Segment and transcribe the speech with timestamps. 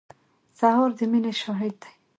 [0.59, 1.91] سهار د مینې شاهد دی.